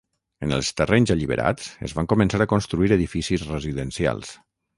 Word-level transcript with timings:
En 0.45 0.53
els 0.55 0.69
terrenys 0.79 1.13
alliberats 1.15 1.67
es 1.89 1.93
van 1.99 2.09
començar 2.15 2.41
a 2.47 2.49
construir 2.55 2.91
edificis 2.97 3.45
residencials. 3.53 4.35